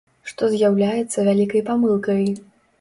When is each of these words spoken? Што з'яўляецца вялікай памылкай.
Што 0.29 0.47
з'яўляецца 0.53 1.27
вялікай 1.29 1.65
памылкай. 1.71 2.29